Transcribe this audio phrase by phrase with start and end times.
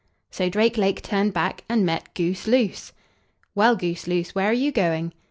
[0.31, 2.91] So Drake lake turned back, and met Goose loose.
[3.53, 5.13] "Well, Goose loose, where are you going?"